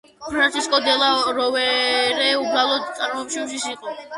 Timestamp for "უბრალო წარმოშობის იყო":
2.41-3.99